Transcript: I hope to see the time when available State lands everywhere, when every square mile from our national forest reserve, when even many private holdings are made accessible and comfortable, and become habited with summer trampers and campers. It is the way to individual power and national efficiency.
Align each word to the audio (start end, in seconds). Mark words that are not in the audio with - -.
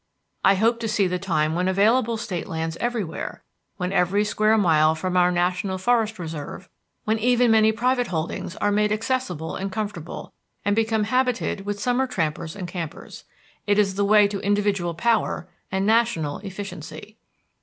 I 0.43 0.55
hope 0.55 0.79
to 0.79 0.87
see 0.87 1.05
the 1.05 1.19
time 1.19 1.53
when 1.53 1.67
available 1.67 2.17
State 2.17 2.47
lands 2.47 2.75
everywhere, 2.77 3.43
when 3.77 3.93
every 3.93 4.23
square 4.25 4.57
mile 4.57 4.95
from 4.95 5.15
our 5.15 5.31
national 5.31 5.77
forest 5.77 6.17
reserve, 6.17 6.67
when 7.03 7.19
even 7.19 7.51
many 7.51 7.71
private 7.71 8.07
holdings 8.07 8.55
are 8.55 8.71
made 8.71 8.91
accessible 8.91 9.55
and 9.55 9.71
comfortable, 9.71 10.33
and 10.65 10.75
become 10.75 11.03
habited 11.03 11.67
with 11.67 11.79
summer 11.79 12.07
trampers 12.07 12.55
and 12.55 12.67
campers. 12.67 13.25
It 13.67 13.77
is 13.77 13.93
the 13.93 14.03
way 14.03 14.27
to 14.29 14.39
individual 14.39 14.95
power 14.95 15.47
and 15.71 15.85
national 15.85 16.39
efficiency. 16.39 17.17